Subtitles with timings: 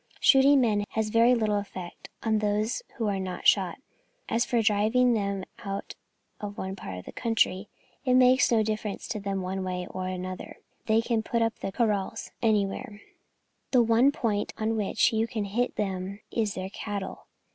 [0.19, 3.77] Shooting men has very little effect on those who are not shot;
[4.27, 5.93] as for driving them out
[6.39, 7.69] of one part of the country,
[8.03, 11.71] it makes no difference to them one way or another; they can put up their
[11.71, 12.99] kraals anywhere.
[13.69, 17.27] The one point on which you can hit them is their cattle.